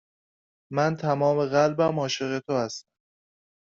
من 0.75 0.91
تمام 1.01 1.37
قلبم 1.53 1.99
عاشق 1.99 2.39
تو 2.47 2.53
هستم. 2.63 2.87